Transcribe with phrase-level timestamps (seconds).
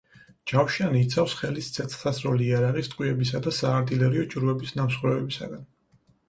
[0.51, 5.55] ჯავშანი იცავს ხელის ცეცხლსასროლი იარაღის ტყვიებისა და საარტილერიო ჭურვების ნამსხვრევებისგან.